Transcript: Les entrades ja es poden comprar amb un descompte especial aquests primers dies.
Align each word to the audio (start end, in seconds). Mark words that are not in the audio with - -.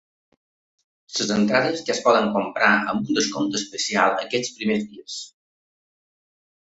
Les 1.17 1.33
entrades 1.33 1.83
ja 1.89 1.91
es 1.95 1.99
poden 2.07 2.31
comprar 2.37 2.69
amb 2.93 3.11
un 3.11 3.17
descompte 3.19 3.59
especial 3.65 4.17
aquests 4.23 4.57
primers 4.63 4.87
dies. 4.95 5.19